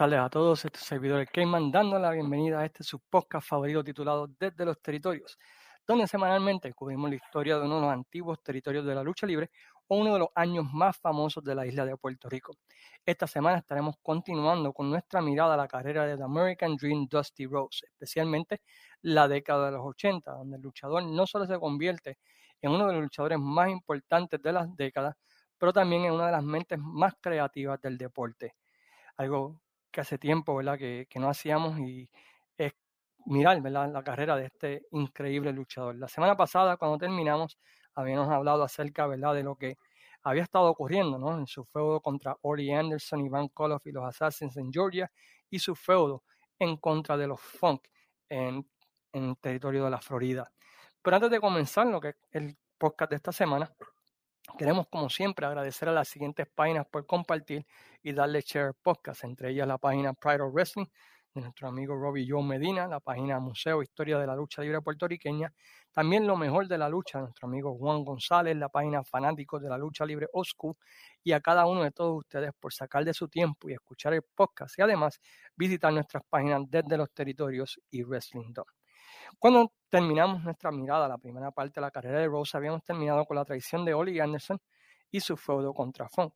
[0.00, 0.64] Tardes a todos.
[0.64, 4.80] Este servidor el Cayman dando la bienvenida a este su podcast favorito titulado Desde los
[4.80, 5.38] Territorios,
[5.86, 9.50] donde semanalmente cubrimos la historia de uno de los antiguos territorios de la lucha libre
[9.88, 12.54] o uno de los años más famosos de la isla de Puerto Rico.
[13.04, 17.44] Esta semana estaremos continuando con nuestra mirada a la carrera de The American Dream Dusty
[17.44, 18.62] Rose, especialmente
[19.02, 22.16] la década de los 80, donde el luchador no solo se convierte
[22.62, 25.14] en uno de los luchadores más importantes de las décadas,
[25.58, 28.54] pero también en una de las mentes más creativas del deporte.
[29.18, 30.78] Algo que hace tiempo, ¿verdad?
[30.78, 32.08] Que, no hacíamos y
[32.56, 32.72] es
[33.26, 33.92] mirar, ¿verdad?
[33.92, 35.96] La carrera de este increíble luchador.
[35.96, 37.58] La semana pasada, cuando terminamos,
[37.94, 39.34] habíamos hablado acerca, ¿verdad?
[39.34, 39.78] De lo que
[40.22, 41.38] había estado ocurriendo, ¿no?
[41.38, 45.10] En su feudo contra Ori Anderson, Iván Koloff y los Assassins en Georgia
[45.48, 46.22] y su feudo
[46.58, 47.82] en contra de los Funk
[48.28, 48.68] en,
[49.12, 50.52] en territorio de la Florida.
[51.02, 53.72] Pero antes de comenzar lo que es el podcast de esta semana,
[54.58, 57.66] Queremos, como siempre, agradecer a las siguientes páginas por compartir
[58.02, 60.86] y darle share podcast, entre ellas la página Pride of Wrestling
[61.34, 65.52] de nuestro amigo Robbie Joe Medina, la página Museo Historia de la Lucha Libre Puertorriqueña,
[65.92, 69.68] también Lo Mejor de la Lucha, de nuestro amigo Juan González, la página Fanáticos de
[69.68, 70.76] la Lucha Libre Oscu,
[71.22, 74.22] y a cada uno de todos ustedes por sacar de su tiempo y escuchar el
[74.22, 75.20] podcast y además
[75.54, 78.52] visitar nuestras páginas desde los territorios y Wrestling.
[79.38, 83.36] Cuando terminamos nuestra mirada, la primera parte de la carrera de Rose, habíamos terminado con
[83.36, 84.60] la traición de Ollie Anderson
[85.10, 86.34] y su feudo contra Funk.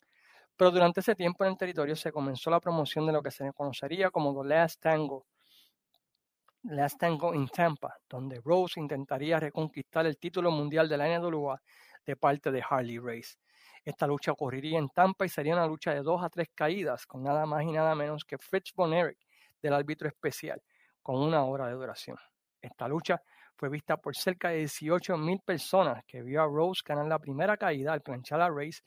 [0.56, 3.52] Pero durante ese tiempo en el territorio se comenzó la promoción de lo que se
[3.52, 5.26] conocería como The Last Tango,
[6.62, 11.60] Last Tango in Tampa, donde Rose intentaría reconquistar el título mundial de la NWA
[12.06, 13.36] de parte de Harley Race.
[13.84, 17.22] Esta lucha ocurriría en Tampa y sería una lucha de dos a tres caídas, con
[17.22, 19.26] nada más y nada menos que Fritz Von Erich
[19.60, 20.62] del árbitro especial,
[21.02, 22.16] con una hora de duración.
[22.64, 23.20] Esta lucha
[23.56, 27.56] fue vista por cerca de 18 mil personas que vio a Rose ganar la primera
[27.56, 28.82] caída al planchar a Race,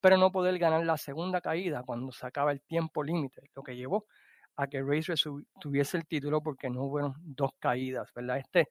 [0.00, 3.74] pero no poder ganar la segunda caída cuando se acaba el tiempo límite, lo que
[3.74, 4.06] llevó
[4.56, 5.14] a que Race
[5.60, 8.36] tuviese el título porque no hubo dos caídas, ¿verdad?
[8.38, 8.68] Este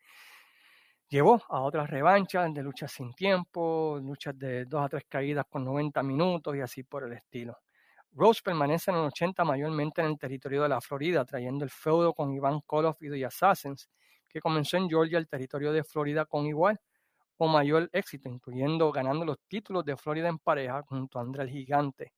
[1.09, 5.65] llevó a otras revanchas de luchas sin tiempo, luchas de dos a tres caídas con
[5.65, 7.57] 90 minutos y así por el estilo.
[8.13, 12.13] Rose permanece en el 80 mayormente en el territorio de la Florida, trayendo el feudo
[12.13, 13.89] con Iván Koloff y The Assassins,
[14.31, 16.79] que comenzó en Georgia, el territorio de Florida, con igual
[17.37, 21.49] o mayor éxito, incluyendo ganando los títulos de Florida en pareja junto a André el
[21.49, 22.13] Gigante.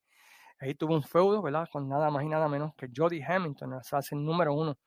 [0.59, 1.67] Ahí tuvo un feudo, ¿verdad?
[1.71, 4.77] Con nada más y nada menos que Jody Hamilton, el assassin número uno,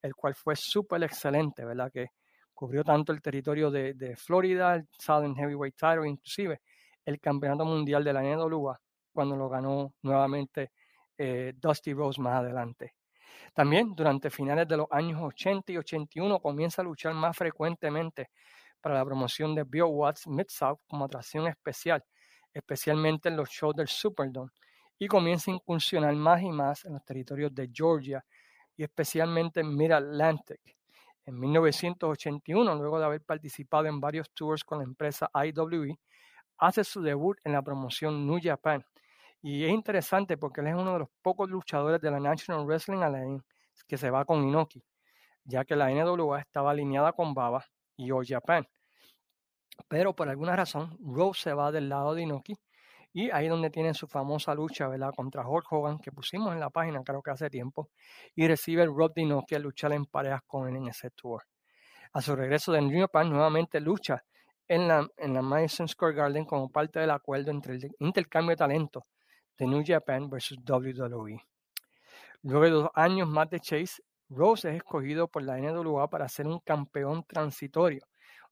[0.00, 1.90] el cual fue súper excelente, ¿verdad?
[1.92, 2.08] Que
[2.54, 6.60] cubrió tanto el territorio de, Florida, el Southern Heavyweight Title, inclusive
[7.04, 8.78] el campeonato mundial de la NWA,
[9.12, 10.70] cuando lo ganó nuevamente
[11.18, 12.94] eh, Dusty Rose más adelante.
[13.54, 18.30] También durante finales de los años 80 y 81 comienza a luchar más frecuentemente
[18.80, 22.04] para la promoción de Bill Watts Mid-South como atracción especial,
[22.52, 24.50] especialmente en los shows del Superdome,
[24.98, 28.24] y comienza a incursionar más y más en los territorios de Georgia
[28.76, 30.60] y especialmente en Mid-Atlantic.
[31.24, 35.98] En 1981, luego de haber participado en varios tours con la empresa IWE,
[36.58, 38.84] hace su debut en la promoción New Japan
[39.42, 43.02] y es interesante porque él es uno de los pocos luchadores de la National Wrestling
[43.02, 43.44] Alliance
[43.88, 44.84] que se va con Inoki,
[45.44, 47.64] ya que la NWA estaba alineada con Baba
[47.96, 48.64] y All Japan.
[49.88, 52.54] Pero por alguna razón, Rose se va del lado de Inoki
[53.12, 55.12] y ahí donde tiene su famosa lucha ¿verdad?
[55.14, 57.90] contra Hulk Hogan, que pusimos en la página creo que hace tiempo,
[58.36, 61.42] y recibe el Rob de Inoki a luchar en parejas con él en ese tour.
[62.12, 64.22] A su regreso de New nuevamente lucha
[64.68, 68.56] en la, en la Madison Square Garden como parte del acuerdo entre el intercambio de
[68.56, 69.06] talento
[69.58, 71.40] de New Japan versus WWE.
[72.42, 76.46] Luego de dos años más de Chase, Rose es escogido por la NWA para ser
[76.46, 78.04] un campeón transitorio,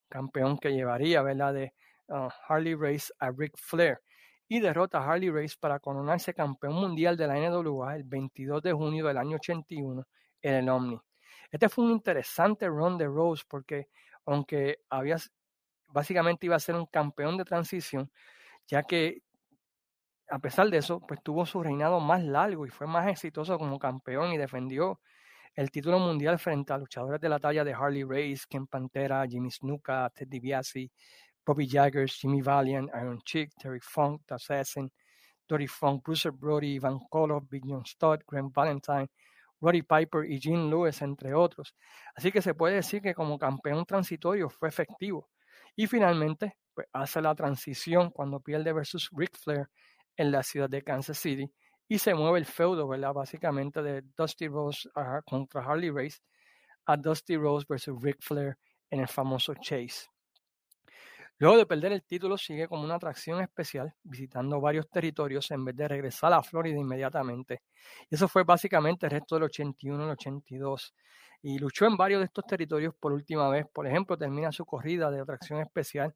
[0.08, 1.54] campeón que llevaría ¿verdad?
[1.54, 1.74] de
[2.08, 4.00] uh, Harley Race a Ric Flair
[4.46, 8.72] y derrota a Harley Race para coronarse campeón mundial de la NWA el 22 de
[8.72, 10.06] junio del año 81
[10.42, 11.00] en el Omni.
[11.50, 13.88] Este fue un interesante run de Rose porque
[14.26, 15.16] aunque había
[15.88, 18.10] básicamente iba a ser un campeón de transición,
[18.66, 19.22] ya que
[20.30, 23.78] a pesar de eso, pues tuvo su reinado más largo y fue más exitoso como
[23.78, 25.00] campeón y defendió
[25.54, 29.50] el título mundial frente a luchadores de la talla de Harley Race, Ken Pantera, Jimmy
[29.50, 30.90] Snuka, Ted DiBiase,
[31.44, 34.90] Bobby Jaggers, Jimmy Valiant, Iron Chick, Terry Funk, The Assassin,
[35.48, 39.08] Dory Funk, Bruce Brody, Van Koloff, Big John Stott, Graham Valentine,
[39.60, 41.74] Roddy Piper y Gene Lewis, entre otros.
[42.14, 45.28] Así que se puede decir que como campeón transitorio fue efectivo.
[45.74, 49.68] Y finalmente pues, hace la transición cuando pierde versus Ric Flair
[50.20, 51.50] en la ciudad de Kansas City
[51.88, 53.14] y se mueve el feudo, ¿verdad?
[53.14, 54.86] Básicamente de Dusty Rose
[55.24, 56.18] contra Harley Race
[56.84, 58.58] a Dusty Rose versus Ric Flair
[58.90, 60.08] en el famoso Chase.
[61.38, 65.74] Luego de perder el título, sigue como una atracción especial, visitando varios territorios en vez
[65.74, 67.62] de regresar a Florida inmediatamente.
[68.10, 70.94] Eso fue básicamente el resto del 81 y el 82.
[71.40, 73.66] Y luchó en varios de estos territorios por última vez.
[73.72, 76.14] Por ejemplo, termina su corrida de atracción especial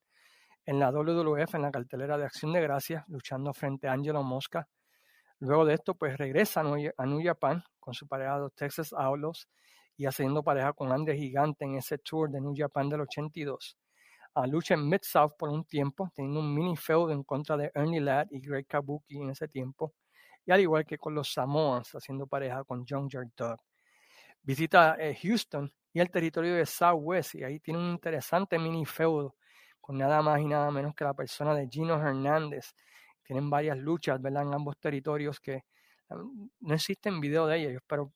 [0.67, 4.69] en la WWF, en la cartelera de Acción de Gracias, luchando frente a Angelo Mosca.
[5.41, 9.49] Luego de esto, pues regresa a New Japan con su pareja de Texas Outlaws
[9.97, 13.77] y haciendo pareja con Andre Gigante en ese tour de New Japan del 82
[14.35, 18.01] a lucha en Mid-South por un tiempo, teniendo un mini feud en contra de Ernie
[18.01, 19.95] Ladd y Greg Kabuki en ese tiempo,
[20.45, 23.59] y al igual que con los Samoans, haciendo pareja con John Dog.
[24.43, 29.37] Visita eh, Houston y el territorio de Southwest, y ahí tiene un interesante mini feudo
[29.85, 32.75] con nada más y nada menos que la persona de Gino Hernández.
[33.23, 34.45] Tienen varias luchas, ¿verdad?
[34.45, 35.63] En ambos territorios que
[36.09, 37.73] no existen video de ellas.
[37.73, 38.11] Yo espero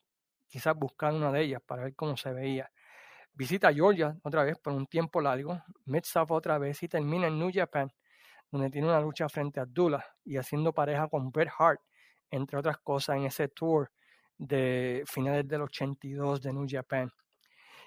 [0.46, 2.70] quizás buscar una de ellas para ver cómo se veía.
[3.34, 7.50] Visita Georgia otra vez por un tiempo largo, Mid-South otra vez y termina en New
[7.52, 7.92] Japan,
[8.50, 11.82] donde tiene una lucha frente a Dula y haciendo pareja con Bret Hart,
[12.30, 13.92] entre otras cosas, en ese tour
[14.38, 17.12] de finales del 82 de New Japan.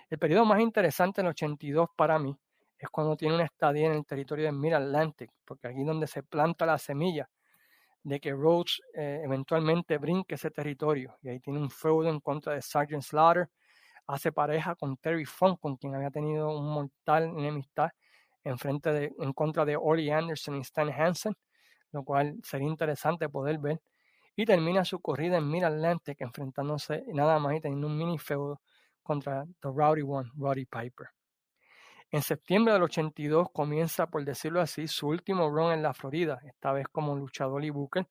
[0.08, 2.38] El periodo más interesante en el 82 para mí
[2.82, 6.24] es cuando tiene una estadía en el territorio de Mid-Atlantic, porque aquí es donde se
[6.24, 7.30] planta la semilla
[8.04, 11.16] de que Rhodes eh, eventualmente brinque ese territorio.
[11.22, 13.50] Y ahí tiene un feudo en contra de Sergeant Slaughter
[14.08, 17.92] hace pareja con Terry Funk, con quien había tenido un mortal enemistad
[18.44, 21.36] en, frente de, en contra de Orly Anderson y Stan Hansen,
[21.92, 23.82] lo cual sería interesante poder ver.
[24.36, 28.60] Y termina su corrida en Mid Atlantic, enfrentándose nada más y teniendo un mini feudo
[29.04, 31.10] contra The Rowdy One, Roddy Piper.
[32.14, 36.74] En septiembre del 82 comienza, por decirlo así, su último run en la Florida, esta
[36.74, 38.06] vez como luchador y booker,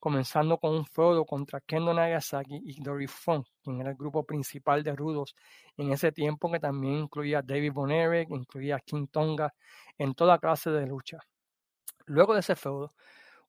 [0.00, 4.82] comenzando con un feudo contra Kendo Nagasaki y Dory Funk, quien era el grupo principal
[4.82, 5.36] de rudos
[5.76, 9.54] en ese tiempo, que también incluía a David Bonerick, incluía a King Tonga,
[9.96, 11.18] en toda clase de lucha.
[12.06, 12.94] Luego de ese feudo,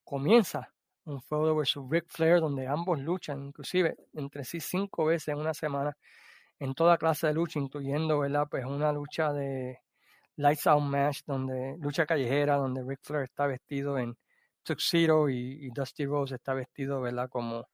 [0.03, 0.71] comienza
[1.05, 5.55] un feudo versus Ric Flair, donde ambos luchan, inclusive entre sí cinco veces en una
[5.55, 5.97] semana,
[6.59, 8.47] en toda clase de lucha, incluyendo ¿verdad?
[8.47, 9.79] Pues una lucha de
[10.37, 14.17] Lights Out Match, donde lucha callejera, donde Ric Flair está vestido en
[14.63, 17.29] tuxedo y, Dusty Rose está vestido, ¿verdad?
[17.29, 17.67] Como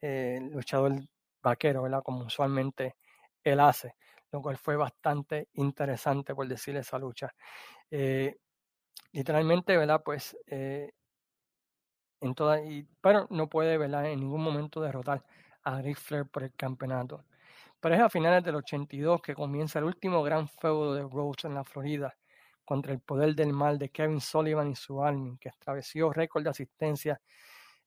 [0.00, 0.94] eh, luchador
[1.42, 2.02] vaquero, ¿verdad?
[2.04, 2.96] Como usualmente
[3.44, 3.94] él hace,
[4.32, 7.32] lo cual fue bastante interesante por decirle esa lucha.
[7.90, 8.36] Eh,
[9.12, 10.02] literalmente, ¿verdad?
[10.04, 10.90] Pues eh,
[12.20, 14.06] en toda, y, pero no puede, ¿verdad?
[14.06, 15.24] En ningún momento derrotar
[15.62, 17.24] a Ric Flair por el campeonato.
[17.80, 21.54] Pero es a finales del 82 que comienza el último gran feudo de Rose en
[21.54, 22.16] la Florida,
[22.64, 26.50] contra el poder del mal de Kevin Sullivan y su Army, que estableció récord de
[26.50, 27.20] asistencia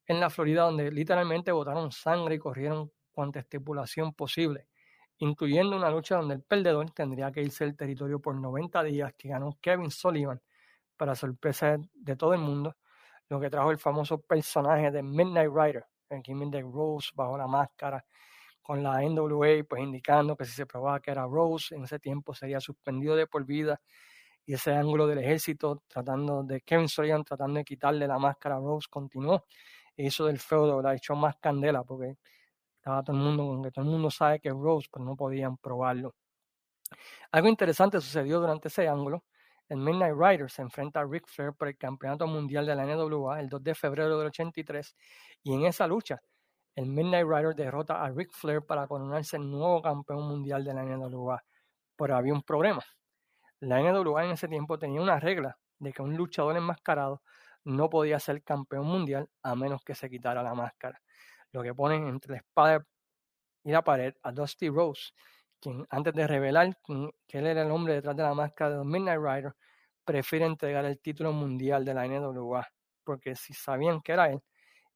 [0.07, 4.67] en la Florida, donde literalmente botaron sangre y corrieron cuanta estipulación posible,
[5.19, 9.29] incluyendo una lucha donde el perdedor tendría que irse del territorio por 90 días, que
[9.29, 10.41] ganó Kevin Sullivan,
[10.97, 12.77] para sorpresa de todo el mundo,
[13.27, 17.47] lo que trajo el famoso personaje de Midnight Rider, el Jimmy de Rose bajo la
[17.47, 18.03] máscara,
[18.71, 22.33] con la NWA, pues indicando que si se probaba que era Rose, en ese tiempo
[22.33, 23.81] sería suspendido de por vida
[24.45, 28.59] y ese ángulo del ejército tratando de Kevin Sullivan tratando de quitarle la máscara a
[28.59, 29.43] Rose continuó
[29.97, 32.15] y eso del feudo la echó más candela porque
[32.77, 36.15] estaba todo el mundo, todo el mundo sabe que es Rose, pero no podían probarlo.
[37.33, 39.25] Algo interesante sucedió durante ese ángulo.
[39.67, 43.41] El Midnight Rider se enfrenta a Ric Flair por el Campeonato Mundial de la NWA
[43.41, 44.95] el 2 de febrero del 83
[45.43, 46.21] y en esa lucha
[46.75, 50.83] el Midnight Rider derrota a Ric Flair para coronarse el nuevo campeón mundial de la
[50.83, 51.43] NWA.
[51.95, 52.83] Pero había un problema.
[53.59, 57.21] La NWA en ese tiempo tenía una regla de que un luchador enmascarado
[57.63, 61.01] no podía ser campeón mundial a menos que se quitara la máscara.
[61.51, 62.85] Lo que pone entre la espada
[63.63, 65.11] y la pared a Dusty Rose,
[65.59, 66.75] quien antes de revelar
[67.27, 69.53] que él era el hombre detrás de la máscara de Midnight Rider,
[70.03, 72.67] prefiere entregar el título mundial de la NWA,
[73.03, 74.41] porque si sabían que era él,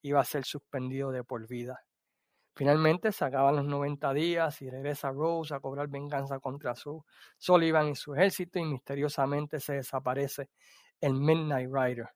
[0.05, 1.79] iba a ser suspendido de por vida.
[2.55, 7.03] Finalmente se acaban los 90 días y regresa Rose a cobrar venganza contra su
[7.37, 10.49] Sullivan y su ejército y misteriosamente se desaparece
[11.01, 12.09] el Midnight Rider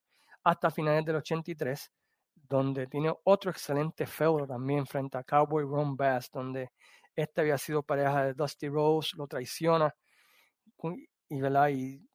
[0.44, 1.92] hasta finales del 83
[2.36, 6.72] donde tiene otro excelente feudo también frente a Cowboy Ron Bass donde
[7.16, 9.94] este había sido pareja de Dusty Rose, lo traiciona
[11.70, 12.08] y,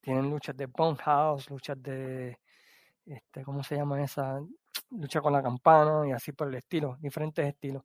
[0.00, 0.68] tienen luchas de
[1.00, 2.38] House, luchas de
[3.04, 4.40] este, ¿cómo se llama esa?
[4.90, 7.84] Lucha con la campana y así por el estilo, diferentes estilos.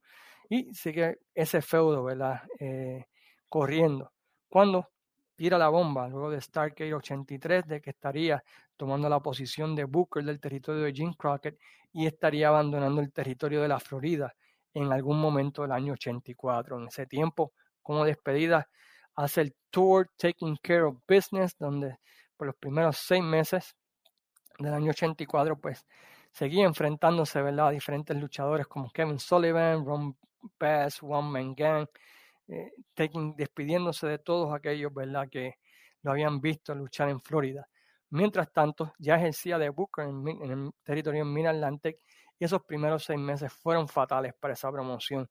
[0.50, 2.44] y sigue ese feudo, ¿verdad?
[2.60, 3.06] Eh,
[3.50, 4.12] corriendo.
[4.50, 4.90] Cuando
[5.36, 8.44] tira la bomba, luego de Stargate 83, de que estaría
[8.78, 11.58] tomando la posición de Booker del territorio de Jim Crockett
[11.92, 14.34] y estaría abandonando el territorio de la Florida
[14.74, 16.80] en algún momento del año 84.
[16.80, 18.68] En ese tiempo, como despedida,
[19.16, 21.98] hace el tour Taking Care of Business, donde
[22.38, 23.76] por los primeros seis meses
[24.60, 25.86] del año 84, pues
[26.34, 27.68] seguía enfrentándose ¿verdad?
[27.68, 30.18] a diferentes luchadores como Kevin Sullivan, Ron
[30.60, 31.88] Bass, Man Gang,
[32.48, 32.72] eh,
[33.38, 35.30] despidiéndose de todos aquellos ¿verdad?
[35.30, 35.56] que
[36.02, 37.68] lo habían visto luchar en Florida.
[38.10, 41.98] Mientras tanto, ya ejercía de Booker en, el territorio Mid Atlantic
[42.38, 45.28] y esos primeros seis meses fueron fatales para esa promoción,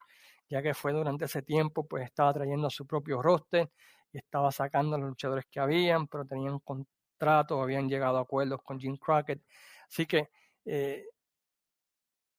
[0.48, 3.70] ya que fue durante ese tiempo, pues estaba trayendo a su propio roster
[4.12, 8.60] y estaba sacando a los luchadores que habían, pero tenían contratos, habían llegado a acuerdos
[8.64, 9.42] con Jim Crockett.
[9.88, 10.30] Así que
[10.64, 11.06] eh,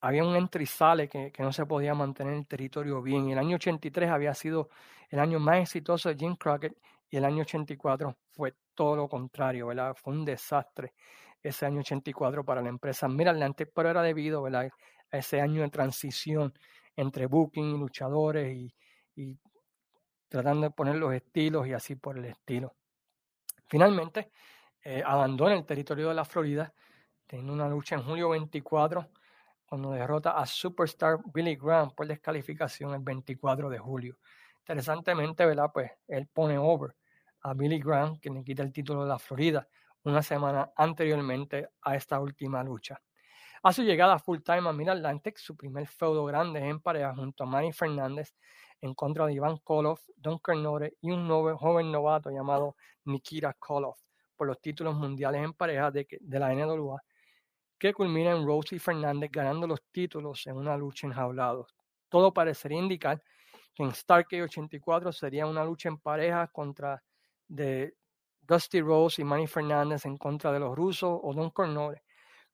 [0.02, 3.30] había un entrizale que, que no se podía mantener el territorio bien.
[3.30, 4.70] El año 83 había sido
[5.10, 6.76] el año más exitoso de Jim Crockett
[7.10, 9.96] y el año 84 fue todo lo contrario, ¿verdad?
[9.96, 10.94] Fue un desastre
[11.42, 14.70] ese año 84 para la empresa Mid-Atlantic, pero era debido ¿verdad?
[15.12, 16.54] a ese año de transición
[16.96, 18.74] entre booking, luchadores y,
[19.16, 19.38] y
[20.28, 22.76] tratando de poner los estilos y así por el estilo.
[23.68, 24.32] Finalmente,
[24.84, 26.74] eh, abandona el territorio de la Florida,
[27.28, 29.10] teniendo una lucha en julio 24,
[29.66, 34.18] cuando derrota a Superstar Billy Graham por descalificación el 24 de julio.
[34.60, 35.72] Interesantemente, ¿verdad?
[35.74, 36.96] Pues él pone over
[37.42, 39.68] a Billy Graham, que le quita el título de la Florida
[40.04, 43.02] una semana anteriormente a esta última lucha.
[43.64, 47.44] A su llegada full time a Mid Atlantic, su primer feudo grande en pareja junto
[47.44, 48.36] a Manny Fernández
[48.82, 52.76] en contra de Iván Koloff, Don Carnore y un joven novato llamado
[53.06, 54.02] Nikita Koloff
[54.36, 57.02] por los títulos mundiales en pareja de, de la NWA,
[57.84, 61.76] que culmina en Rose y Fernández ganando los títulos en una lucha enjaulados.
[62.08, 63.22] Todo parecería indicar
[63.76, 67.04] que en Starkey 84 sería una lucha en pareja contra
[67.46, 67.94] de
[68.40, 72.04] Dusty Rose y Manny Fernández en contra de los rusos o Don Cornore.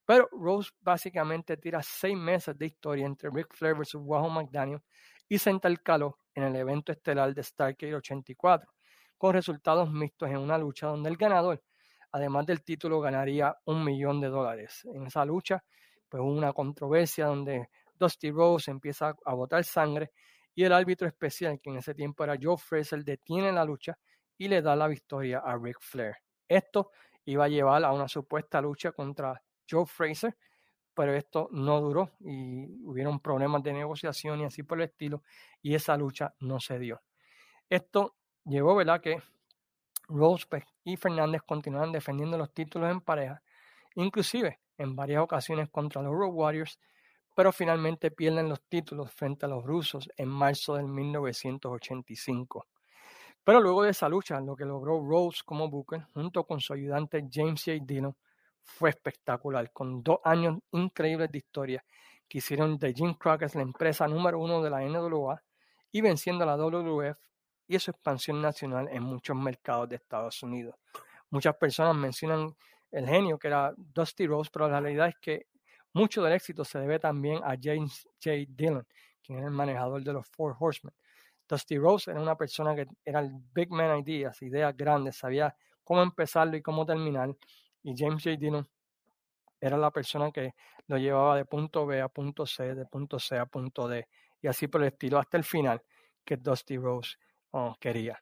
[0.03, 3.97] Pero Rose básicamente tira seis meses de historia entre Ric Flair vs.
[3.99, 4.81] Wahoo McDaniel
[5.27, 8.67] y senta el calor en el evento estelar de Stargate 84,
[9.15, 11.61] con resultados mixtos en una lucha donde el ganador,
[12.11, 14.85] además del título, ganaría un millón de dólares.
[14.93, 15.63] En esa lucha,
[16.07, 20.11] pues hubo una controversia donde Dusty Rose empieza a botar sangre
[20.55, 23.97] y el árbitro especial, que en ese tiempo era Joe Fraser, detiene la lucha
[24.37, 26.15] y le da la victoria a Ric Flair.
[26.47, 26.91] Esto
[27.25, 30.35] iba a llevar a una supuesta lucha contra Joe Fraser,
[30.93, 35.23] pero esto no duró y hubieron problemas de negociación y así por el estilo,
[35.61, 37.01] y esa lucha no se dio.
[37.69, 39.21] Esto llevó, ¿verdad?, que
[40.09, 40.45] Rose
[40.83, 43.41] y Fernández continuaron defendiendo los títulos en pareja,
[43.95, 46.79] inclusive en varias ocasiones contra los Road Warriors,
[47.35, 52.67] pero finalmente pierden los títulos frente a los rusos en marzo del 1985.
[53.43, 57.27] Pero luego de esa lucha, lo que logró Rose como Booker, junto con su ayudante
[57.31, 57.77] James J.
[57.85, 58.17] Dino,
[58.61, 61.83] fue espectacular, con dos años increíbles de historia
[62.27, 65.41] que hicieron de Jim Crockett la empresa número uno de la NWA
[65.91, 67.17] y venciendo a la WWF
[67.69, 70.75] y su expansión nacional en muchos mercados de Estados Unidos.
[71.29, 72.55] Muchas personas mencionan
[72.91, 75.45] el genio que era Dusty Rose, pero la realidad es que
[75.93, 78.31] mucho del éxito se debe también a James J.
[78.49, 78.85] Dillon,
[79.21, 80.93] quien era el manejador de los Four Horsemen.
[81.47, 86.01] Dusty Rose era una persona que era el big man ideas, ideas grandes, sabía cómo
[86.01, 87.35] empezarlo y cómo terminar.
[87.83, 88.35] Y James J.
[88.37, 88.67] Dino
[89.61, 90.55] era la persona que
[90.87, 94.07] lo llevaba de punto B a punto C, de punto C a punto D,
[94.41, 95.83] y así por el estilo hasta el final
[96.25, 97.17] que Dusty Rose
[97.51, 98.21] oh, quería.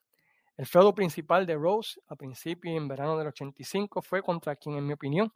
[0.55, 4.87] El feudo principal de Rose a principio en verano del 85 fue contra quien, en
[4.87, 5.31] mi opinión,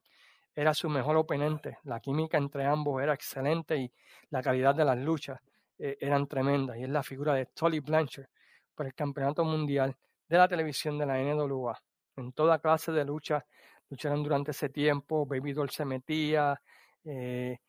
[0.56, 1.78] era su mejor oponente.
[1.84, 3.92] La química entre ambos era excelente y
[4.30, 5.40] la calidad de las luchas
[5.78, 8.28] eh, eran tremendas y es la figura de Tolly Blanchard
[8.76, 9.96] por el Campeonato Mundial
[10.28, 11.78] de la Televisión de la NWA.
[12.18, 13.46] En toda clase de lucha
[13.90, 16.60] lucharon durante ese tiempo, Baby Doll se metía,
[17.04, 17.60] eh,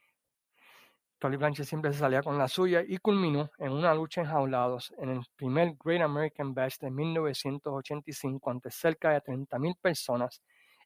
[1.22, 5.08] Tolly Blanchard siempre se salía con la suya y culminó en una lucha enjaulados en
[5.08, 10.42] el primer Great American Bash de 1985 ante cerca de 30.000 personas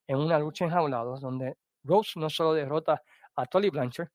[0.07, 3.01] en una lucha enjaulados donde Rose no solo derrota
[3.35, 4.11] a Tolly Blanchard,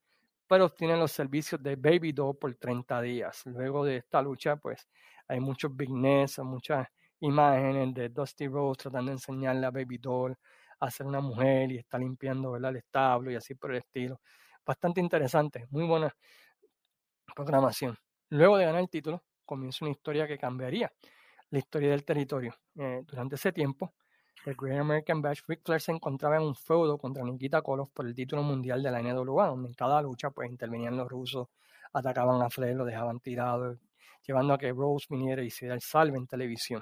[0.45, 3.41] pero obtienen los servicios de Baby Doll por 30 días.
[3.47, 4.87] Luego de esta lucha, pues
[5.27, 6.87] hay muchos big muchas
[7.21, 10.37] imágenes de Dusty Rose tratando de enseñarle a Baby Doll
[10.81, 14.21] a ser una mujer y está limpiando el establo y así por el estilo.
[14.65, 16.15] Bastante interesante, muy buena
[17.35, 17.97] programación.
[18.29, 20.91] Luego de ganar el título, comienza una historia que cambiaría
[21.49, 22.55] la historia del territorio.
[22.77, 23.93] Eh, durante ese tiempo,
[24.45, 28.07] el Great American Bash, Ric Flair se encontraba en un feudo contra Nikita Koloff por
[28.07, 31.47] el título mundial de la NWA, donde en cada lucha pues intervenían los rusos,
[31.93, 33.77] atacaban a Flair, lo dejaban tirado
[34.23, 36.81] llevando a que Rose viniera y hiciera el salve en televisión.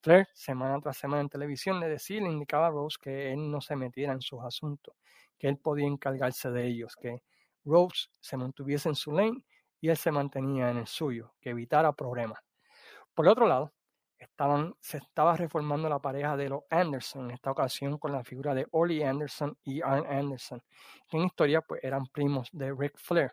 [0.00, 3.50] Flair, semana tras semana en televisión, le decía y le indicaba a Rose que él
[3.50, 4.94] no se metiera en sus asuntos,
[5.38, 7.22] que él podía encargarse de ellos, que
[7.64, 9.42] Rose se mantuviese en su lane
[9.80, 12.40] y él se mantenía en el suyo, que evitara problemas.
[13.14, 13.72] Por otro lado,
[14.18, 18.54] estaban, se estaba reformando la pareja de los Anderson, en esta ocasión con la figura
[18.54, 20.62] de Ollie Anderson y Arn Anderson,
[21.08, 23.32] que en historia pues, eran primos de Ric Flair,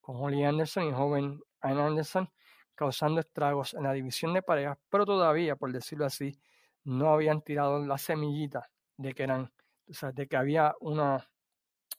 [0.00, 2.28] con Ollie Anderson y joven Arn Anderson
[2.74, 6.38] causando estragos en la división de parejas, pero todavía, por decirlo así,
[6.84, 9.52] no habían tirado la semillita de que eran,
[9.88, 11.28] o sea, de que había una,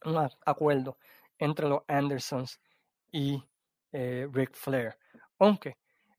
[0.10, 0.98] un acuerdo
[1.38, 2.60] entre los Andersons
[3.12, 3.44] y
[3.92, 4.98] eh, Ric Flair.
[5.40, 5.78] Aunque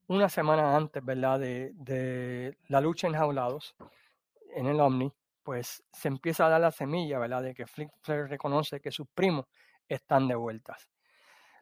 [0.08, 1.40] una semana antes, ¿verdad?
[1.40, 3.74] De, de la lucha en jaulados
[4.54, 5.12] en el Omni,
[5.42, 7.42] pues se empieza a dar la semilla, ¿verdad?
[7.42, 9.46] De que Flair reconoce que sus primos
[9.88, 10.88] están de vueltas.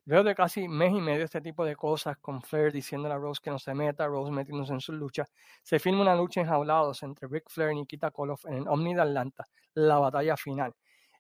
[0.07, 3.41] Luego de casi mes y medio este tipo de cosas, con Flair diciéndole a Rose
[3.43, 5.25] que no se meta, Rose metiéndose en su lucha,
[5.63, 8.95] se firma una lucha en jaulados entre Ric Flair y Nikita Koloff en el Omni
[8.95, 10.75] de Atlanta, la batalla final.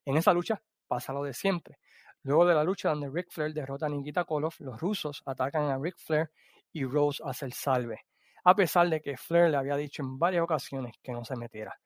[0.04, 1.79] En esa lucha pasa lo de siempre.
[2.23, 5.79] Luego de la lucha donde Ric Flair derrota a Nikita Koloff, los rusos atacan a
[5.79, 6.31] Ric Flair
[6.73, 8.07] y Rose hace el salve,
[8.45, 11.79] a pesar de que Flair le había dicho en varias ocasiones que no se metiera.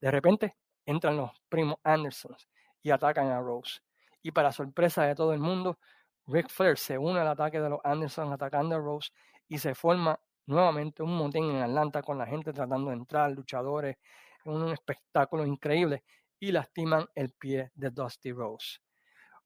[0.00, 2.48] De repente entran los primos Andersons
[2.82, 3.80] y atacan a Rose.
[4.22, 5.78] Y para sorpresa de todo el mundo,
[6.26, 9.10] Ric Flair se une al ataque de los Anderson atacando a Rose
[9.48, 13.96] y se forma nuevamente un motín en Atlanta con la gente tratando de entrar, luchadores,
[14.44, 16.02] un espectáculo increíble
[16.44, 18.78] y lastiman el pie de Dusty Rose.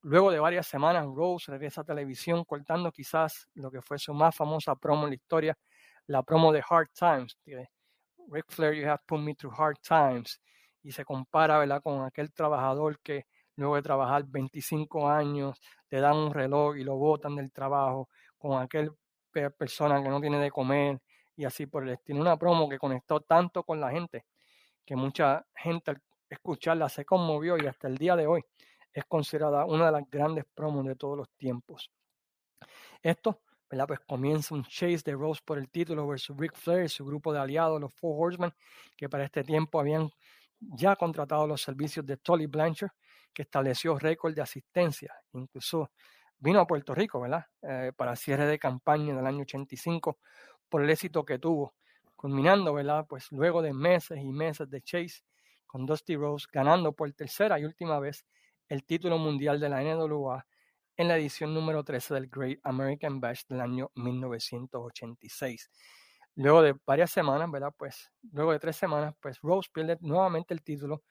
[0.02, 4.34] Luego de varias semanas, Rose regresa a televisión cortando quizás lo que fue su más
[4.34, 5.58] famosa promo en la historia,
[6.06, 7.36] la promo de Hard Times.
[8.30, 10.40] Ric Flair, you have put me through hard times.
[10.82, 11.82] Y se compara ¿verdad?
[11.82, 13.26] con aquel trabajador que
[13.56, 18.60] luego de trabajar 25 años, le dan un reloj y lo botan del trabajo, con
[18.60, 18.92] aquel
[19.56, 21.00] persona que no tiene de comer
[21.36, 22.20] y así por el estilo.
[22.20, 24.24] Una promo que conectó tanto con la gente
[24.84, 25.96] que mucha gente
[26.28, 28.44] escucharla se conmovió y hasta el día de hoy
[28.92, 31.90] es considerada una de las grandes promos de todos los tiempos.
[33.02, 33.86] Esto, ¿verdad?
[33.86, 37.32] Pues comienza un chase de Rose por el título versus Ric Flair y su grupo
[37.32, 38.52] de aliados, los Four Horsemen,
[38.96, 40.10] que para este tiempo habían
[40.58, 42.90] ya contratado los servicios de Tolly Blanchard
[43.32, 45.92] que estableció récord de asistencia, incluso
[46.38, 47.44] vino a Puerto Rico, ¿verdad?
[47.62, 50.18] Eh, para cierre de campaña del año 85
[50.68, 51.74] por el éxito que tuvo,
[52.16, 53.06] culminando, ¿verdad?
[53.08, 55.22] Pues luego de meses y meses de chase
[55.68, 58.26] con Dusty Rose ganando por tercera y última vez
[58.68, 60.44] el título mundial de la NWA
[60.96, 65.70] en la edición número 13 del Great American Bash del año 1986.
[66.34, 67.72] Luego de varias semanas, ¿verdad?
[67.76, 71.04] Pues luego de tres semanas, pues Rose pierde nuevamente el título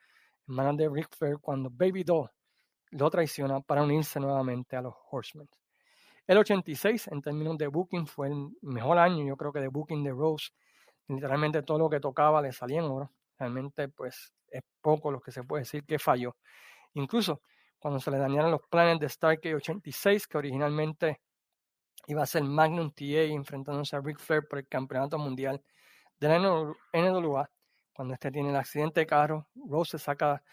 [0.47, 2.29] manos de Ric Flair cuando Baby Doll
[2.91, 5.47] lo traiciona para unirse nuevamente a los Horsemen.
[6.25, 10.03] El 86, en términos de booking, fue el mejor año, yo creo que de booking
[10.03, 10.49] de Rose.
[11.07, 13.11] Literalmente todo lo que tocaba le salía en oro.
[13.37, 16.35] Realmente, pues, es poco lo que se puede decir que falló.
[16.93, 17.41] Incluso
[17.79, 21.21] cuando se le dañaron los planes de Starkey 86, que originalmente
[22.07, 25.61] iba a ser Magnum TA enfrentándose a Ric Flair por el campeonato mundial
[26.19, 26.39] de la
[26.93, 27.49] NWA,
[27.93, 30.43] cuando este tiene el accidente de carro, Rose se saca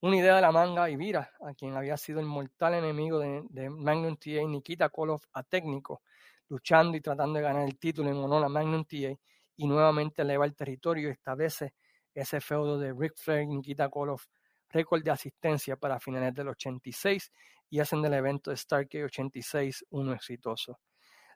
[0.00, 3.68] una idea de la manga y vira a quien había sido el mortal enemigo de,
[3.70, 6.02] Magnum TA, Nikita Koloff, a técnico,
[6.48, 9.18] luchando y tratando de ganar el título en honor a Magnum TA
[9.56, 11.74] y nuevamente eleva el territorio y establece
[12.20, 14.26] ese feudo de Ric Flair y Nikita Koloff,
[14.70, 17.32] récord de asistencia para finales del 86
[17.70, 20.80] y hacen del evento de Starkey 86 uno exitoso.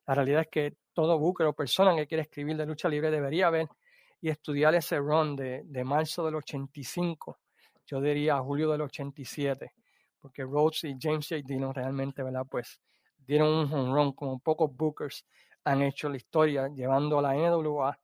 [0.06, 3.50] La realidad es que todo booker o persona que quiere escribir de lucha libre debería
[3.50, 3.68] ver
[4.20, 7.38] y estudiar ese run de, de marzo del 85,
[7.86, 9.72] yo diría julio del 87,
[10.20, 11.42] porque Rhodes y James J.
[11.44, 12.46] Dillon realmente, ¿verdad?
[12.48, 12.80] Pues
[13.18, 15.24] dieron un home run como pocos bookers
[15.64, 17.98] han hecho la historia, llevando a la NWA,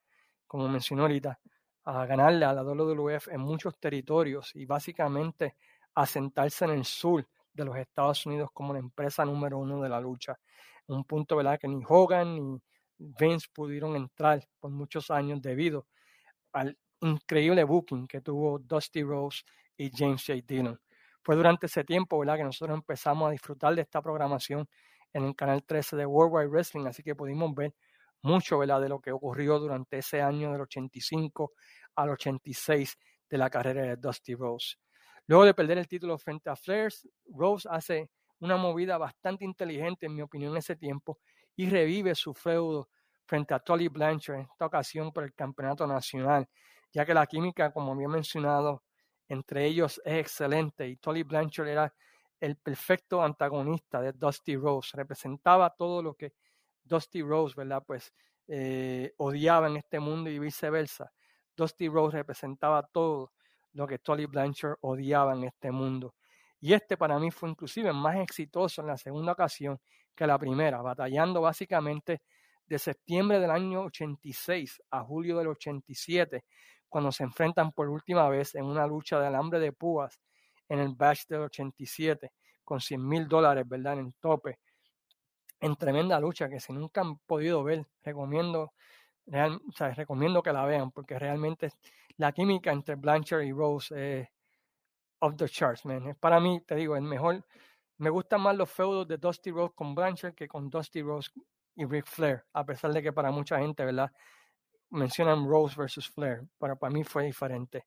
[0.47, 1.39] como mencionó ahorita,
[1.91, 5.57] a ganarle a la WWF en muchos territorios y básicamente
[5.95, 9.89] a sentarse en el sur de los Estados Unidos como la empresa número uno de
[9.89, 10.39] la lucha.
[10.87, 12.61] Un punto, ¿verdad?, que ni Hogan ni
[12.99, 15.87] Vince pudieron entrar por muchos años debido
[16.53, 19.45] al increíble booking que tuvo Dusty Rose
[19.79, 20.41] y James J.
[20.47, 20.79] Dillon.
[21.23, 22.37] Fue durante ese tiempo ¿verdad?
[22.37, 24.69] que nosotros empezamos a disfrutar de esta programación
[25.15, 27.75] en el canal 13 de World Wide Wrestling, así que pudimos ver
[28.23, 31.53] mucho de lo que ocurrió durante ese año del 85
[31.97, 34.77] al 86 de la carrera de Dusty Rose.
[35.27, 36.93] Luego de perder el título frente a Flair,
[37.27, 41.19] Rose hace una movida bastante inteligente, en mi opinión, en ese tiempo
[41.57, 42.89] y revive su feudo
[43.27, 46.49] frente a Tolly Blanchard en esta ocasión por el campeonato nacional,
[46.93, 48.85] ya que la química, como había mencionado,
[49.29, 51.95] entre ellos es excelente y Tolly Blanchard era
[52.41, 56.33] el perfecto antagonista de Dusty Rose, representaba todo lo que
[56.89, 57.83] Dusty Rose, ¿verdad?
[57.87, 58.13] Pues
[58.49, 61.13] eh, odiaba en este mundo y viceversa.
[61.57, 63.33] Dusty Rose representaba todo
[63.73, 66.15] lo que Tolly Blanchard odiaba en este mundo.
[66.61, 69.79] Y este para mí fue inclusive más exitoso en la segunda ocasión
[70.15, 72.23] que la primera, batallando básicamente
[72.67, 76.45] de septiembre del año 86 a julio del 87,
[76.89, 80.19] cuando se enfrentan por última vez en una lucha de alambre de púas
[80.69, 82.33] en el batch del 87,
[82.65, 84.59] con 100 mil dólares, ¿verdad?, en el tope.
[85.61, 88.73] En tremenda lucha que si nunca han podido ver, recomiendo,
[89.27, 91.71] recomiendo que la vean, porque realmente
[92.17, 94.29] la química entre Blanchard y Rose es
[95.21, 96.17] of the charts, man.
[96.21, 97.45] Para mí, te digo, el mejor.
[97.99, 101.31] Me gustan más los feudos de Dusty Rose con Blanchard que con Dusty Rose
[101.75, 104.13] y Ric Flair, a pesar de que para mucha gente, ¿verdad?
[104.91, 107.87] Mencionan Rose versus Flair, pero para mí fue diferente.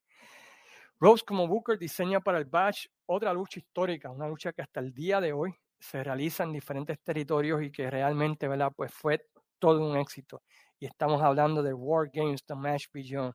[1.00, 4.94] Rose como Booker diseña para el Batch otra lucha histórica, una lucha que hasta el
[4.94, 8.72] día de hoy se realiza en diferentes territorios y que realmente, ¿verdad?
[8.76, 9.26] Pues fue
[9.60, 10.44] todo un éxito.
[10.80, 13.34] Y estamos hablando de War Games, The Match Beyond,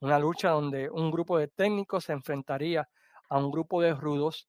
[0.00, 2.88] una lucha donde un grupo de técnicos se enfrentaría
[3.28, 4.48] a un grupo de rudos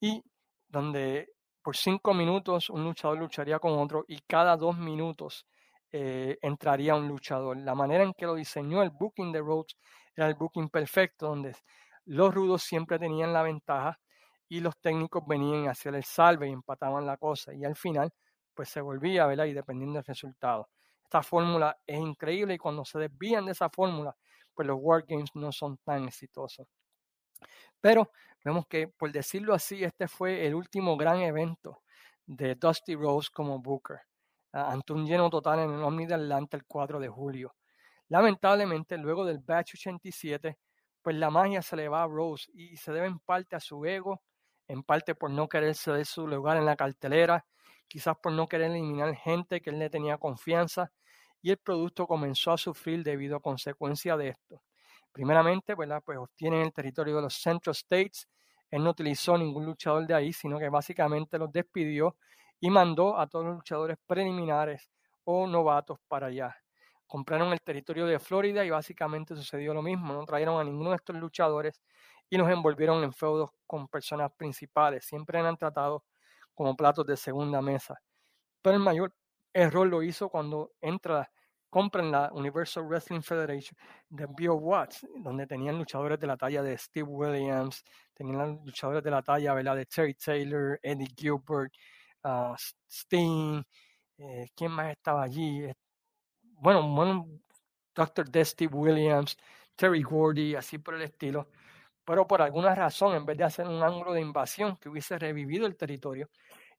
[0.00, 0.22] y
[0.68, 1.28] donde
[1.62, 5.46] por cinco minutos un luchador lucharía con otro y cada dos minutos
[5.92, 7.56] eh, entraría un luchador.
[7.56, 9.76] La manera en que lo diseñó el booking de Rhodes
[10.14, 11.54] era el booking perfecto, donde
[12.04, 13.98] los rudos siempre tenían la ventaja
[14.52, 17.54] y los técnicos venían a hacer el salve y empataban la cosa.
[17.54, 18.12] Y al final,
[18.52, 19.46] pues se volvía, ¿verdad?
[19.46, 20.68] Y dependiendo del resultado.
[21.02, 24.14] Esta fórmula es increíble y cuando se desvían de esa fórmula,
[24.52, 26.68] pues los Wargames no son tan exitosos.
[27.80, 28.10] Pero
[28.44, 31.80] vemos que, por decirlo así, este fue el último gran evento
[32.26, 34.00] de Dusty Rose como Booker,
[34.52, 37.54] ante un lleno total en el Omni de Atlanta el 4 de julio.
[38.08, 40.58] Lamentablemente, luego del Batch 87,
[41.00, 43.82] pues la magia se le va a Rose y se debe en parte a su
[43.86, 44.20] ego,
[44.68, 47.46] en parte por no querer ceder su lugar en la cartelera,
[47.88, 50.92] quizás por no querer eliminar gente que él le tenía confianza,
[51.42, 54.62] y el producto comenzó a sufrir debido a consecuencia de esto.
[55.12, 58.28] Primeramente, pues obtienen el territorio de los Central States.
[58.70, 62.16] Él no utilizó ningún luchador de ahí, sino que básicamente los despidió
[62.60, 64.90] y mandó a todos los luchadores preliminares
[65.24, 66.56] o novatos para allá.
[67.06, 70.14] Compraron el territorio de Florida y básicamente sucedió lo mismo.
[70.14, 71.82] No trajeron a ninguno de estos luchadores
[72.32, 75.04] y los envolvieron en feudos con personas principales.
[75.04, 76.00] Siempre eran tratados
[76.54, 78.00] como platos de segunda mesa.
[78.62, 79.14] Pero el mayor
[79.52, 81.30] error lo hizo cuando entra
[81.68, 83.76] compran la Universal Wrestling Federation
[84.08, 89.10] de Bill Watts, donde tenían luchadores de la talla de Steve Williams, tenían luchadores de
[89.10, 91.74] la talla de Terry Taylor, Eddie Gilbert,
[92.24, 92.54] uh,
[92.88, 93.62] Sting,
[94.16, 95.70] eh, ¿quién más estaba allí?
[96.40, 97.26] Bueno, bueno,
[97.94, 98.26] Dr.
[98.46, 99.36] Steve Williams,
[99.76, 101.48] Terry Gordy, así por el estilo.
[102.04, 105.66] Pero por alguna razón, en vez de hacer un ángulo de invasión que hubiese revivido
[105.66, 106.30] el territorio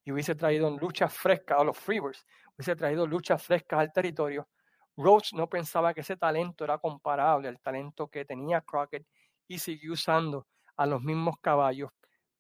[0.04, 2.26] y hubiese traído luchas frescas a los Freebirds,
[2.58, 4.48] hubiese traído luchas frescas al territorio,
[4.96, 9.08] Rhodes no pensaba que ese talento era comparable al talento que tenía Crockett
[9.48, 11.90] y siguió usando a los mismos caballos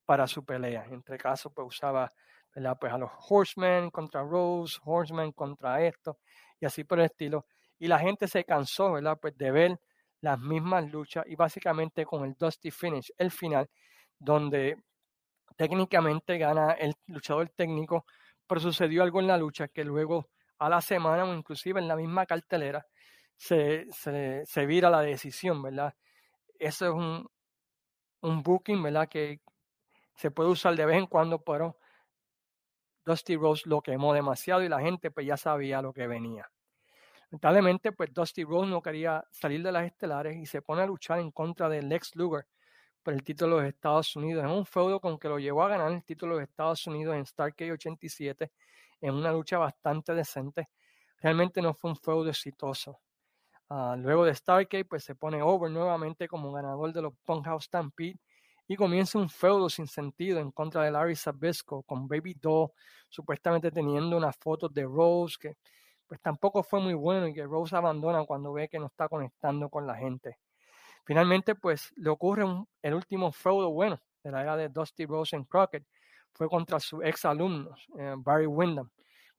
[0.06, 0.86] para su pelea.
[0.92, 2.10] Entre casos, pues usaba
[2.80, 6.20] pues a los Horsemen contra Rose, Horsemen contra esto,
[6.60, 7.48] y así por el estilo.
[7.80, 9.18] Y la gente se cansó ¿verdad?
[9.20, 9.80] Pues de ver
[10.24, 13.70] las mismas luchas y básicamente con el Dusty Finish, el final,
[14.18, 14.78] donde
[15.58, 18.06] técnicamente gana el luchador técnico,
[18.48, 21.98] pero sucedió algo en la lucha que luego a la semana o inclusive en la
[21.98, 22.88] misma cartelera
[23.36, 25.94] se, se, vira la decisión, ¿verdad?
[26.58, 27.30] Eso es un,
[28.22, 29.10] un booking, ¿verdad?
[29.10, 29.42] Que
[30.16, 31.78] se puede usar de vez en cuando, pero
[33.06, 36.50] Dusty Rose lo quemó demasiado y la gente pues ya sabía lo que venía.
[37.34, 41.20] Lamentablemente, pues Dusty Rose no quería salir de las estelares y se pone a luchar
[41.20, 42.46] en contra de Lex Luger
[43.02, 44.46] por el título de los Estados Unidos.
[44.46, 47.16] Es un feudo con que lo llevó a ganar el título de los Estados Unidos
[47.16, 48.52] en Starkey 87
[49.02, 50.70] en una lucha bastante decente.
[51.24, 53.00] Realmente no fue un feudo exitoso.
[53.68, 58.20] Ah, luego de Stargate, pues se pone over nuevamente como ganador de los House Stampede
[58.68, 62.70] y comienza un feudo sin sentido en contra de Larry Sabisco con Baby Doll,
[63.10, 65.58] supuestamente teniendo unas fotos de Rose que
[66.14, 69.68] pues tampoco fue muy bueno y que Rose abandona cuando ve que no está conectando
[69.68, 70.38] con la gente.
[71.06, 72.46] Finalmente, pues le ocurre
[72.84, 75.84] el último feudo bueno de la era de Dusty Rose en Crockett,
[76.32, 78.92] fue contra sus ex alumnos, eh, Barry Windham,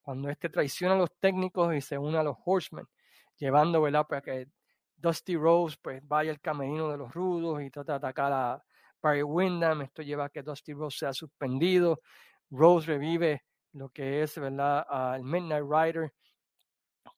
[0.02, 2.88] cuando este traiciona a los técnicos y se une a los Horsemen,
[3.36, 4.04] llevando ¿verdad?
[4.08, 4.48] para que
[4.96, 8.64] Dusty Rose pues vaya al camerino de los rudos y trata de atacar a
[9.00, 9.82] Barry Windham.
[9.82, 12.00] Esto lleva a que Dusty Rose sea suspendido.
[12.50, 14.84] Rose revive lo que es ¿verdad?
[14.88, 16.12] al Midnight Rider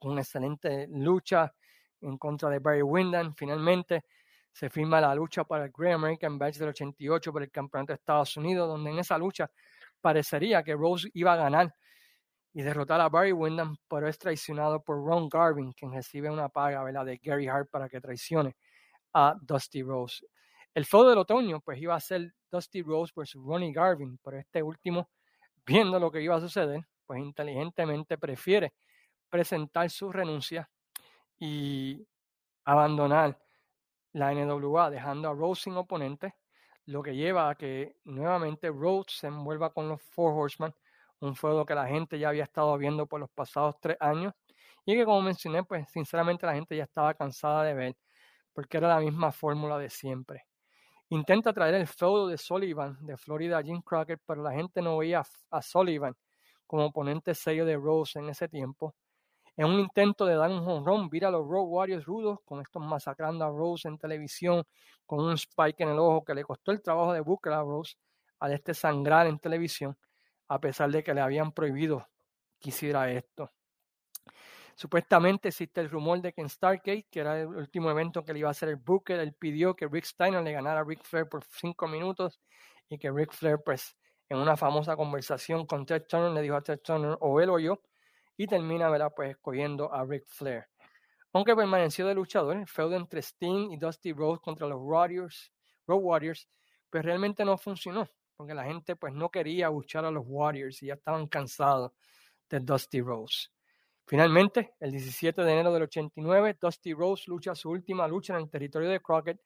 [0.01, 1.53] una excelente lucha
[2.01, 3.35] en contra de Barry Windham.
[3.35, 4.05] Finalmente,
[4.53, 7.97] se firma la lucha para el Great American Bash del 88 por el Campeonato de
[7.97, 9.51] Estados Unidos, donde en esa lucha
[10.01, 11.75] parecería que Rose iba a ganar.
[12.53, 17.05] y derrotar a Barry Windham, pero es traicionado por Ron Garvin, quien recibe una paga
[17.05, 18.57] de Gary Hart para que traicione
[19.13, 20.27] a Dusty Rose.
[20.75, 24.63] El feudo del otoño, pues iba a ser Dusty Rose versus Ronnie Garvin, pero este
[24.63, 25.11] último,
[25.67, 28.73] viendo lo que iba a suceder, pues inteligentemente prefiere
[29.31, 30.71] presentar su renuncia
[31.39, 32.07] y
[32.65, 33.39] abandonar
[34.13, 36.35] la NWA, dejando a Rose sin oponente,
[36.87, 40.75] lo que lleva a que nuevamente Rose se envuelva con los Four Horsemen,
[41.21, 44.35] un feudo que la gente ya había estado viendo por los pasados tres años
[44.85, 47.97] y que como mencioné, pues sinceramente la gente ya estaba cansada de ver,
[48.53, 50.47] porque era la misma fórmula de siempre.
[51.09, 55.23] Intenta traer el feudo de Sullivan de Florida Jim Crockett, pero la gente no veía
[55.51, 56.17] a Sullivan
[56.67, 58.95] como oponente sello de Rose en ese tiempo.
[59.57, 62.83] En un intento de dar un honrón, vira a los Road Warriors rudos, con estos
[62.83, 64.65] masacrando a Rose en televisión,
[65.07, 67.97] con un spike en el ojo que le costó el trabajo de Booker a Rose
[68.41, 69.97] al este sangrar en televisión
[70.49, 72.07] a pesar de que le habían prohibido
[72.61, 73.53] que hiciera esto.
[74.75, 78.41] Supuestamente existe el rumor de que en Stargate, que era el último evento que le
[78.41, 81.29] iba a hacer el Booker, él pidió que Rick Steiner le ganara a Rick Flair
[81.29, 82.41] por cinco minutos
[82.89, 83.97] y que Rick Flair, pues,
[84.29, 87.59] en una famosa conversación con Ted Turner, le dijo a Ted Turner, o él o
[87.59, 87.81] yo,
[88.37, 89.13] y termina, ¿verdad?
[89.15, 90.67] Pues, escogiendo a Rick Flair.
[91.33, 95.53] Aunque permaneció de luchador, el feudo entre Sting y Dusty Rhodes contra los Warriors,
[95.87, 96.49] Road Warriors,
[96.91, 100.87] pues realmente no funcionó porque la gente pues no quería luchar a los Warriors y
[100.87, 101.93] ya estaban cansados
[102.49, 103.49] de Dusty Rose.
[104.07, 108.51] Finalmente, el 17 de enero del 89, Dusty Rose lucha su última lucha en el
[108.51, 109.41] territorio de Crockett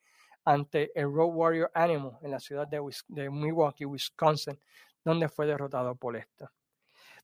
[0.44, 4.58] ante el Road Warrior Animal en la ciudad de, Milwaukee, Wisconsin,
[5.02, 6.52] donde fue derrotado por esta.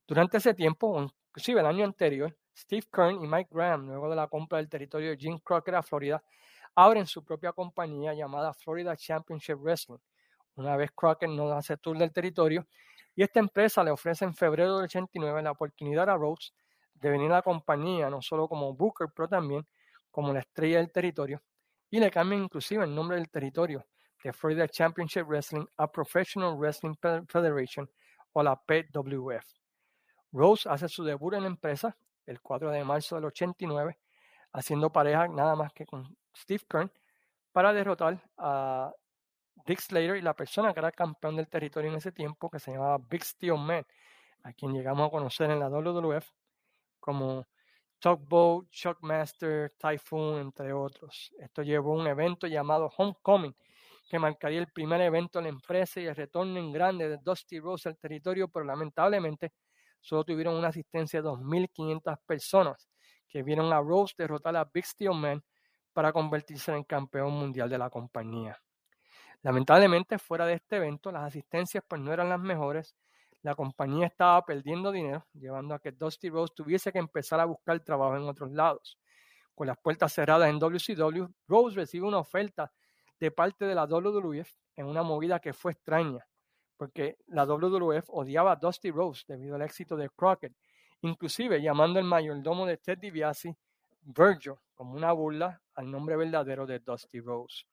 [0.07, 4.27] Durante ese tiempo, inclusive el año anterior, Steve Kern y Mike Graham, luego de la
[4.27, 6.23] compra del territorio de Jim Crockett a Florida,
[6.73, 9.99] abren su propia compañía llamada Florida Championship Wrestling,
[10.55, 12.65] una vez Crockett no hace tour del territorio,
[13.15, 16.55] y esta empresa le ofrece en febrero del 89 la oportunidad a Rhodes
[16.95, 19.63] de venir a la compañía, no solo como Booker, pero también
[20.09, 21.43] como la estrella del territorio,
[21.91, 23.85] y le cambian inclusive el nombre del territorio
[24.23, 26.95] de Florida Championship Wrestling a Professional Wrestling
[27.27, 27.87] Federation
[28.33, 29.66] o la PWF.
[30.37, 33.97] Rose hace su debut en la empresa el 4 de marzo del 89,
[34.53, 36.91] haciendo pareja nada más que con Steve Kern
[37.51, 38.93] para derrotar a
[39.65, 42.71] Dick Slater y la persona que era campeón del territorio en ese tiempo, que se
[42.71, 43.85] llamaba Big Steel Man,
[44.43, 46.29] a quien llegamos a conocer en la WWF
[46.99, 47.45] como
[47.99, 51.33] Tugboat, Shockmaster, Typhoon, entre otros.
[51.39, 53.55] Esto llevó a un evento llamado Homecoming,
[54.07, 57.59] que marcaría el primer evento en la empresa y el retorno en grande de Dusty
[57.59, 59.51] Rose al territorio, pero lamentablemente
[60.07, 62.87] solo tuvieron una asistencia de 2.500 personas
[63.27, 65.43] que vieron a Rose derrotar a Big Steel Man
[65.91, 68.57] para convertirse en campeón mundial de la compañía.
[69.41, 72.95] Lamentablemente, fuera de este evento, las asistencias pues no eran las mejores.
[73.41, 77.77] La compañía estaba perdiendo dinero, llevando a que Dusty Rose tuviese que empezar a buscar
[77.81, 78.97] trabajo en otros lados.
[79.53, 82.71] Con las puertas cerradas en WCW, Rose recibe una oferta
[83.19, 86.25] de parte de la WWF en una movida que fue extraña,
[86.77, 90.53] porque la WWF odiaba a Dusty Rose debido al éxito de Crockett,
[91.01, 93.57] inclusive llamando al mayordomo de Ted DiBiase
[94.01, 97.65] Virgil como una burla al nombre verdadero de Dusty Rose.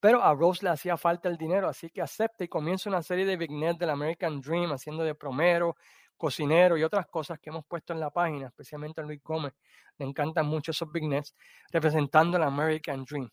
[0.00, 3.24] Pero a Rose le hacía falta el dinero, así que acepta y comienza una serie
[3.24, 5.76] de vignettes del American Dream, haciendo de promero,
[6.16, 9.54] cocinero y otras cosas que hemos puesto en la página, especialmente a Luis Gómez.
[9.98, 11.34] Le encantan mucho esos vignettes,
[11.70, 13.30] representando el American Dream.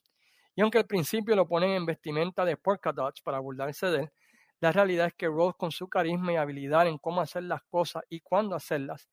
[0.55, 4.11] Y aunque al principio lo ponen en vestimenta de polka dots para burlarse de él,
[4.63, 8.01] la realidad es que Rose, con su carisma y habilidad en cómo hacer las cosas
[8.07, 9.09] y cuándo hacerlas,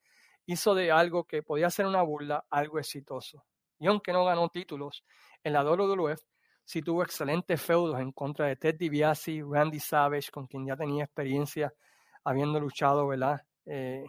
[0.47, 3.45] hizo de algo que podía ser una burla algo exitoso.
[3.81, 5.03] Y aunque no ganó títulos
[5.43, 6.21] en la WWF,
[6.63, 11.03] sí tuvo excelentes feudos en contra de Ted DiBiase, Randy Savage, con quien ya tenía
[11.03, 11.75] experiencia
[12.23, 13.45] habiendo luchado, ¿verdad?
[13.67, 14.07] Eh,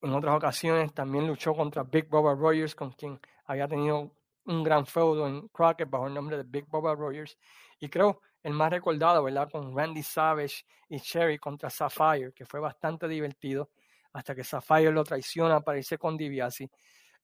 [0.00, 4.12] en otras ocasiones también luchó contra Big Bubba Rogers, con quien había tenido
[4.44, 7.36] un gran feudo en Crockett bajo el nombre de Big Bubba Rogers.
[7.80, 9.50] Y creo el más recordado, ¿verdad?
[9.50, 13.70] Con Randy Savage y Cherry contra Sapphire, que fue bastante divertido,
[14.12, 16.70] hasta que Sapphire lo traiciona para irse con DiBiase,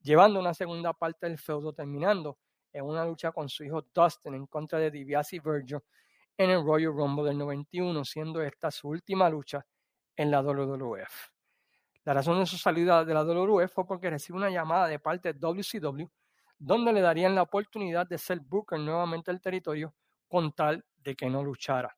[0.01, 2.39] llevando una segunda parte del feudo, terminando
[2.73, 5.81] en una lucha con su hijo Dustin en contra de DiBiase y Virgil
[6.37, 9.67] en el Royal Rumble del 91, siendo esta su última lucha
[10.15, 11.31] en la WWF.
[12.05, 15.33] La razón de su salida de la WWF fue porque recibe una llamada de parte
[15.33, 16.07] de WCW
[16.59, 19.95] donde le darían la oportunidad de ser Booker nuevamente el territorio
[20.29, 21.97] con tal de que no luchara,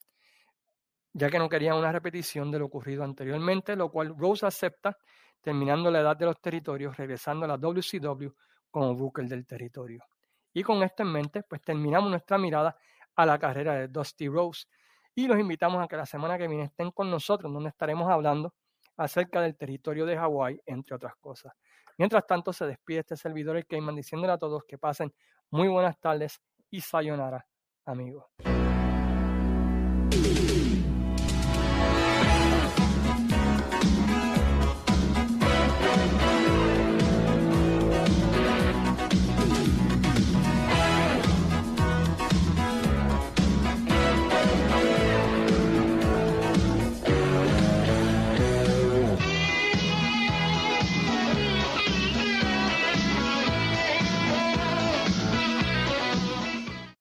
[1.15, 4.97] ya que no querían una repetición de lo ocurrido anteriormente, lo cual Rose acepta,
[5.41, 8.29] terminando la edad de los territorios, regresando a la WCW
[8.71, 10.05] como Booker del territorio.
[10.53, 12.77] Y con esto en mente, pues terminamos nuestra mirada
[13.17, 14.67] a la carrera de Dusty Rose.
[15.15, 18.53] Y los invitamos a que la semana que viene estén con nosotros, donde estaremos hablando
[18.99, 21.53] acerca del territorio de Hawái, entre otras cosas.
[21.97, 25.13] Mientras tanto, se despide este servidor, el Cayman, diciéndole a todos que pasen
[25.51, 26.41] muy buenas tardes
[26.71, 27.47] y sayonara,
[27.87, 28.27] amigos.